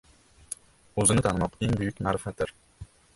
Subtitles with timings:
[1.03, 2.55] •O‘zni tanimoq, eng buyuk ma’rifatdir.